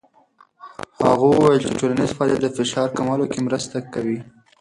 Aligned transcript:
هغه 1.07 1.25
وویل 1.27 1.59
چې 1.63 1.77
ټولنیز 1.79 2.11
فعالیت 2.17 2.39
د 2.43 2.47
فشار 2.57 2.87
کمولو 2.97 3.25
کې 3.31 3.39
مرسته 3.47 3.77
کوي. 3.93 4.17